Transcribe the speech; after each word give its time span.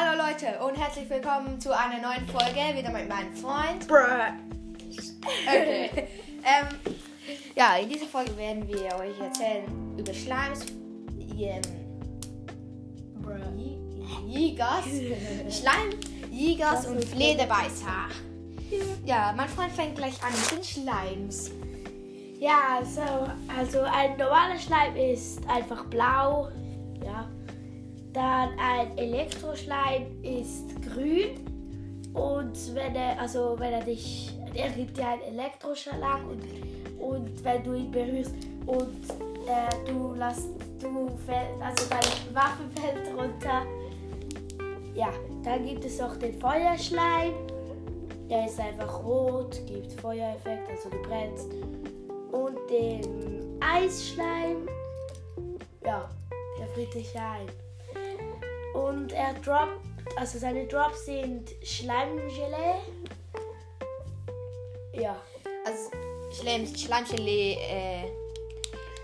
Leute 0.00 0.58
und 0.64 0.78
herzlich 0.78 1.10
willkommen 1.10 1.60
zu 1.60 1.76
einer 1.76 2.00
neuen 2.00 2.26
Folge, 2.26 2.74
wieder 2.74 2.90
mit 2.90 3.06
meinem 3.06 3.36
Freund. 3.36 3.86
Okay. 5.46 5.90
ähm, 6.42 6.68
ja, 7.54 7.76
in 7.76 7.90
dieser 7.90 8.06
Folge 8.06 8.34
werden 8.38 8.66
wir 8.66 8.96
euch 8.98 9.20
erzählen 9.20 9.64
über 9.98 10.14
Schleims, 10.14 10.64
ähm, 11.38 11.60
Schleim, 15.50 15.90
Jägers 16.30 16.86
und 16.86 17.04
Flederbeißer. 17.04 18.08
Ja, 19.04 19.34
mein 19.36 19.50
Freund 19.50 19.72
fängt 19.72 19.96
gleich 19.96 20.14
an 20.24 20.32
mit 20.32 20.50
den 20.50 20.64
Schleims. 20.64 21.50
Ja, 22.38 22.80
so, 22.82 23.02
also 23.54 23.80
ein 23.82 24.16
normaler 24.16 24.58
Schleim 24.58 24.96
ist 24.96 25.46
einfach 25.46 25.84
blau. 25.84 26.48
Ja. 27.04 27.28
Dann 28.12 28.50
ein 28.58 28.96
Elektroschleim 28.98 30.22
ist 30.22 30.82
grün. 30.82 31.44
Und 32.12 32.74
wenn 32.74 32.94
er, 32.96 33.20
also 33.20 33.56
wenn 33.58 33.72
er 33.72 33.84
dich, 33.84 34.32
er 34.54 34.70
gibt 34.70 34.96
dir 34.96 35.06
einen 35.06 35.22
Elektroschlag 35.38 36.20
und, 36.28 36.42
und 36.98 37.44
wenn 37.44 37.62
du 37.62 37.74
ihn 37.74 37.90
berührst 37.90 38.34
und 38.66 39.04
äh, 39.46 39.90
du 39.90 40.14
lässt, 40.14 40.48
du 40.80 41.08
fällt, 41.24 41.62
also 41.62 41.88
deine 41.88 42.34
Waffe 42.34 42.64
fällt 42.80 43.06
runter. 43.16 43.62
Ja, 44.94 45.12
dann 45.44 45.64
gibt 45.64 45.84
es 45.84 46.00
auch 46.00 46.16
den 46.16 46.38
Feuerschleim. 46.40 47.32
Der 48.28 48.46
ist 48.46 48.58
einfach 48.58 49.04
rot, 49.04 49.60
gibt 49.66 49.92
Feuereffekt, 50.00 50.68
also 50.68 50.88
du 50.90 51.02
brennst. 51.02 51.52
Und 52.32 52.58
den 52.70 53.58
Eisschleim, 53.60 54.68
ja, 55.84 56.08
der 56.58 56.66
friert 56.68 56.94
dich 56.94 57.16
ein. 57.16 57.69
Und 58.74 59.12
er 59.12 59.34
droppt, 59.34 59.80
also 60.16 60.38
seine 60.38 60.66
Drops 60.66 61.06
sind 61.06 61.50
Schleimgelee. 61.62 62.80
Ja, 64.92 65.16
Also 65.66 65.90
Schleim, 66.40 66.66
Schleimgelee, 66.66 67.54
äh, 67.54 68.04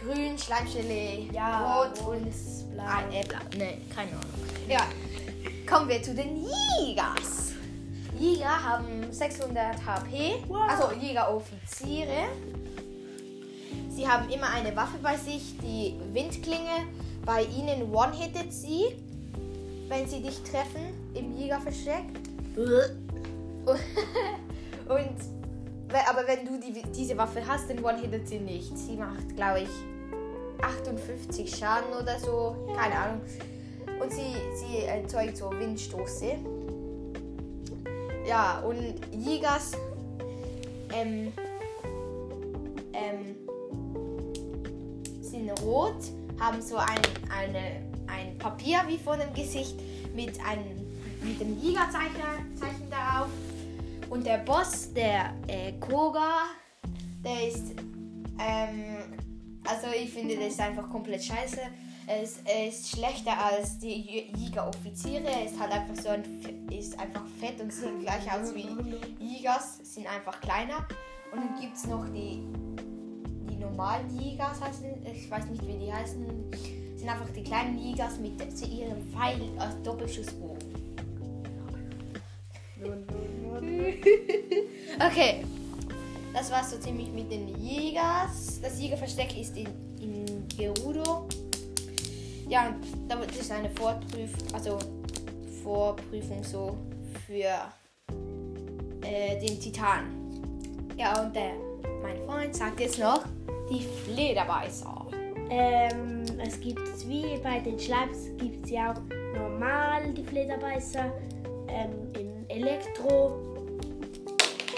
grün, 0.00 0.36
Schleimgelee, 0.38 1.28
ja, 1.32 1.82
rot 1.82 1.98
und 2.00 2.32
blau. 2.72 2.82
Ah, 2.84 3.02
äh, 3.12 3.24
blau. 3.24 3.38
Nee, 3.56 3.78
keine 3.94 4.10
Ahnung. 4.10 4.22
Ja, 4.68 4.86
kommen 5.68 5.88
wir 5.88 6.02
zu 6.02 6.14
den 6.14 6.44
Jägers. 6.80 7.52
Jäger 8.18 8.62
haben 8.62 9.10
600 9.12 9.84
HP, 9.84 10.42
Wow. 10.48 10.60
also 10.68 10.92
Jägeroffiziere. 10.94 12.28
Sie 13.90 14.06
haben 14.06 14.28
immer 14.30 14.48
eine 14.50 14.74
Waffe 14.76 14.98
bei 15.02 15.16
sich, 15.16 15.56
die 15.58 15.94
Windklinge. 16.12 16.86
Bei 17.24 17.42
ihnen 17.44 17.92
one-hittet 17.94 18.52
sie, 18.52 18.96
wenn 19.92 20.08
sie 20.08 20.22
dich 20.22 20.42
treffen 20.42 20.94
im 21.12 21.36
Jägerversteck. 21.36 22.04
Und 24.88 25.16
aber 26.08 26.26
wenn 26.26 26.46
du 26.46 26.58
die, 26.58 26.82
diese 26.90 27.18
Waffe 27.18 27.46
hast, 27.46 27.68
dann 27.68 27.84
one-hittet 27.84 28.26
sie 28.26 28.38
nicht. 28.38 28.76
Sie 28.78 28.96
macht, 28.96 29.36
glaube 29.36 29.60
ich, 29.60 29.68
58 30.62 31.54
Schaden 31.54 31.92
oder 31.92 32.18
so. 32.18 32.56
Keine 32.74 32.94
Ahnung. 32.94 33.20
Und 34.00 34.10
sie, 34.10 34.34
sie 34.54 34.84
erzeugt 34.86 35.36
so 35.36 35.50
Windstoße. 35.50 36.36
Ja, 38.26 38.60
und 38.60 38.94
Jägers 39.12 39.72
ähm, 40.94 41.30
ähm, 42.94 43.36
sind 45.20 45.50
rot, 45.62 45.96
haben 46.40 46.62
so 46.62 46.76
ein, 46.76 47.02
eine, 47.30 47.91
ein 48.22 48.38
Papier 48.38 48.78
wie 48.86 48.98
vor 48.98 49.16
dem 49.16 49.32
Gesicht 49.34 49.76
mit 50.14 50.38
einem 50.44 50.82
mit 51.22 51.40
dem 51.40 51.56
Jägerzeichen 51.60 52.56
Zeichen 52.56 52.90
darauf. 52.90 53.28
Und 54.10 54.26
der 54.26 54.38
Boss, 54.38 54.92
der 54.92 55.32
äh, 55.46 55.72
Koga, 55.78 56.46
der 57.24 57.48
ist, 57.48 57.74
ähm, 58.40 59.14
also 59.64 59.86
ich 59.96 60.12
finde, 60.12 60.34
das 60.36 60.48
ist 60.48 60.60
einfach 60.60 60.90
komplett 60.90 61.22
scheiße. 61.22 61.60
Er 62.08 62.22
ist, 62.22 62.40
er 62.44 62.66
ist 62.66 62.88
schlechter 62.88 63.32
als 63.38 63.78
die 63.78 63.86
Jä- 64.32 64.36
Jägeroffiziere. 64.36 65.24
Er 65.24 65.46
ist 65.46 65.58
halt 65.60 65.70
einfach 65.70 65.94
so 66.02 66.08
ein, 66.08 66.24
ist 66.70 66.98
einfach 66.98 67.22
fett 67.38 67.60
und 67.60 67.72
sieht 67.72 68.00
gleich 68.00 68.30
aus 68.32 68.52
wie 68.54 68.66
Jägers, 69.24 69.78
sind 69.84 70.08
einfach 70.12 70.40
kleiner. 70.40 70.78
Und 71.32 71.38
dann 71.38 71.60
gibt 71.60 71.76
es 71.76 71.86
noch 71.86 72.04
die, 72.06 72.42
die 73.48 73.56
normalen 73.56 74.10
Jägers, 74.18 74.60
heißen, 74.60 75.06
ich 75.06 75.30
weiß 75.30 75.46
nicht 75.46 75.64
wie 75.66 75.78
die 75.78 75.92
heißen, 75.92 76.26
sind 77.02 77.10
einfach 77.10 77.30
die 77.34 77.42
kleinen 77.42 77.76
Jägers 77.80 78.20
mit 78.20 78.40
ihrem 78.62 79.02
Pfeil 79.10 79.40
als 79.58 79.74
Doppelschussbogen. 79.82 80.72
Okay, 85.04 85.44
das 86.32 86.50
war 86.50 86.62
so 86.62 86.78
ziemlich 86.78 87.10
mit 87.10 87.30
den 87.30 87.60
Jägers. 87.60 88.60
Das 88.60 88.80
Jägerversteck 88.80 89.36
ist 89.40 89.56
in, 89.56 89.66
in 90.00 90.46
Gerudo. 90.56 91.26
Ja, 92.48 92.68
und 92.68 92.76
da 93.08 93.18
wird 93.18 93.30
es 93.38 93.50
eine 93.50 93.70
Vorprüf 93.70 94.30
also 94.52 94.78
Vorprüfung 95.64 96.44
so 96.44 96.76
für 97.26 97.72
äh, 99.02 99.40
den 99.40 99.58
Titan. 99.58 100.04
Ja, 100.96 101.22
und 101.22 101.34
der, 101.34 101.54
mein 102.02 102.18
Freund 102.26 102.54
sagt 102.54 102.80
jetzt 102.80 102.98
noch 102.98 103.24
die 103.70 103.84
Flederbeißer. 104.04 105.01
Ähm, 105.54 106.24
es 106.42 106.58
gibt 106.60 106.80
wie 107.06 107.36
bei 107.42 107.58
den 107.60 107.78
Schleims 107.78 108.30
gibt 108.38 108.64
es 108.64 108.70
ja 108.70 108.92
auch 108.92 109.00
normal 109.38 110.10
die 110.16 110.24
Flederbeißer, 110.24 111.12
ähm, 111.68 112.10
in 112.18 112.48
Elektro, 112.48 113.38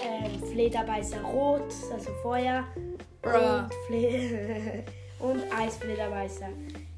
ähm, 0.05 0.43
Flederbeißer 0.53 1.23
rot, 1.23 1.73
also 1.93 2.11
Feuer 2.25 2.65
Bruh. 3.23 3.31
und, 3.39 3.71
Fle 3.87 4.85
und 5.21 5.43
Eisflederbeißer. 5.57 6.49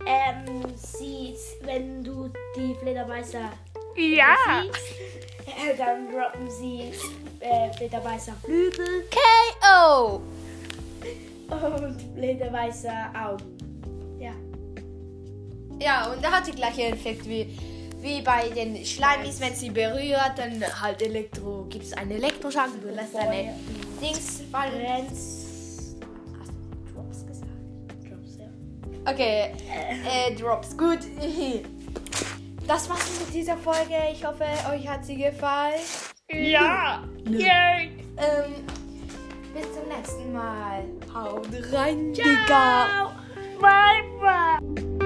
Ähm, 0.06 0.64
sie, 0.74 1.34
wenn 1.62 2.02
du 2.02 2.30
die 2.56 2.74
Flederbeißer 2.76 3.50
Ja. 3.96 4.36
siehst, 4.62 5.48
äh, 5.48 5.76
dann 5.76 6.08
droppen 6.10 6.48
sie 6.50 6.92
äh, 7.40 7.70
Flederbeißer 7.74 8.32
Flügel 8.42 9.04
KO! 9.10 10.22
und 11.50 12.00
Flederbeißer 12.16 13.10
Augen. 13.14 13.55
Ja. 14.26 14.32
Ja, 15.78 16.12
und 16.12 16.24
da 16.24 16.32
hat 16.32 16.46
die 16.46 16.52
gleiche 16.52 16.84
Effekt 16.84 17.28
wie, 17.28 17.56
wie 18.00 18.22
bei 18.22 18.48
den 18.48 18.84
Schleimis, 18.84 19.40
wenn 19.40 19.54
sie 19.54 19.70
berührt, 19.70 20.32
dann 20.36 20.62
halt 20.80 21.02
Elektro, 21.02 21.66
gibt 21.68 21.84
es 21.84 21.92
einen 21.92 22.12
Elektroschock, 22.12 22.70
du 22.80 22.88
lässt 22.88 23.14
deine 23.14 23.54
Dings 24.00 24.42
fallen. 24.50 25.06
Hast 25.06 25.96
du 26.00 26.94
Drops 26.94 27.26
gesagt? 27.26 27.50
Drops, 28.08 28.38
ja. 28.38 29.12
Okay, 29.12 29.52
äh, 30.08 30.34
Drops, 30.34 30.76
gut. 30.76 31.00
Das 32.66 32.90
war's 32.90 33.20
mit 33.20 33.32
dieser 33.32 33.56
Folge. 33.56 33.94
Ich 34.12 34.24
hoffe, 34.24 34.44
euch 34.72 34.88
hat 34.88 35.04
sie 35.04 35.16
gefallen. 35.16 35.78
Ja. 36.32 37.04
Yay. 37.28 37.92
Ähm, 38.16 38.66
bis 39.54 39.72
zum 39.72 39.88
nächsten 39.88 40.32
Mal. 40.32 40.82
Haut 41.14 41.46
rein, 41.72 42.12
Digga. 42.12 43.12
Bye 43.60 44.02
bye. 44.22 45.05